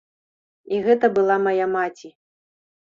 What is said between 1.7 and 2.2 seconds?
маці.